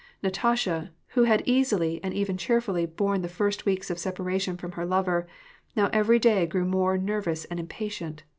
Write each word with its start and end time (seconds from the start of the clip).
Natasha, 0.23 0.91
who 1.09 1.25
had 1.25 1.43
easily, 1.45 2.03
and 2.03 2.11
even 2.11 2.35
cheerfully, 2.35 2.87
borne 2.87 3.21
the 3.21 3.27
first 3.27 3.67
weeks 3.67 3.91
of 3.91 3.99
separation 3.99 4.57
from 4.57 4.71
her 4.71 4.83
lover, 4.83 5.27
now 5.75 5.91
every 5.93 6.17
day 6.17 6.47
grew 6.47 6.65
more 6.65 6.97
nervous 6.97 7.45
and 7.45 7.59
impatient. 7.59 8.23